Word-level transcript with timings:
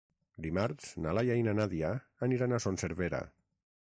Dimarts 0.43 0.87
na 1.03 1.11
Laia 1.17 1.35
i 1.41 1.45
na 1.47 1.53
Nàdia 1.59 1.91
aniran 2.29 2.57
a 2.57 2.61
Son 2.65 2.81
Servera. 2.85 3.21